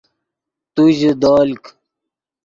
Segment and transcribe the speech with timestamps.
[0.73, 1.63] تو ژے دولک